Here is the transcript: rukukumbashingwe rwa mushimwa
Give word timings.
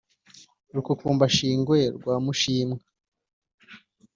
rukukumbashingwe 0.73 1.77
rwa 1.95 2.15
mushimwa 2.25 2.77